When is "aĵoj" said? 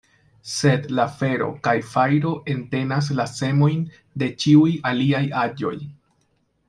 5.43-5.77